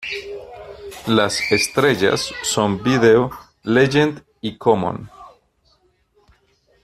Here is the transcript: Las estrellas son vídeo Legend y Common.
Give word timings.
Las 1.05 1.51
estrellas 1.51 2.33
son 2.41 2.81
vídeo 2.81 3.29
Legend 3.61 4.23
y 4.41 4.57
Common. 4.57 5.11